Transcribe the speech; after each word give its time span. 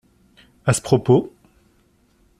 À 0.65 0.73
ce 0.73 0.81
propos. 0.81 1.31